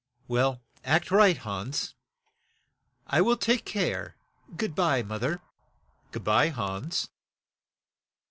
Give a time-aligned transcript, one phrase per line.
[0.27, 1.37] "Well, act right.
[1.37, 1.93] Hans."
[3.05, 4.15] "I will take care;
[4.57, 5.41] good by, moth er."
[6.09, 7.09] "Good by, Hans."